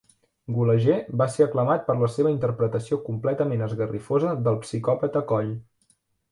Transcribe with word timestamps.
Gulager 0.53 0.95
va 1.21 1.27
ser 1.33 1.43
aclamat 1.45 1.83
per 1.89 1.97
la 2.05 2.09
seva 2.15 2.33
interpretació 2.37 2.99
completament 3.11 3.63
esgarrifosa 3.69 4.35
del 4.49 4.61
psicòpata 4.67 5.27
Coll. 5.35 5.57